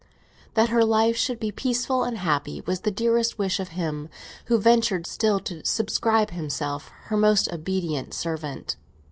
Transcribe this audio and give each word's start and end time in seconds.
That 0.55 0.69
her 0.69 0.83
life 0.83 1.15
should 1.15 1.39
be 1.39 1.51
peaceful 1.51 2.03
and 2.03 2.17
happy 2.17 2.61
was 2.61 2.79
the 2.79 2.89
dearest 2.89 3.37
wish 3.37 3.59
of 3.59 3.67
him 3.77 4.09
who 4.45 4.57
ventured 4.57 5.05
still 5.05 5.39
to 5.41 5.63
subscribe 5.63 6.31
himself 6.31 6.89
her 7.09 7.17
most 7.17 7.53
obedient 7.53 8.15
servant. 8.15 8.77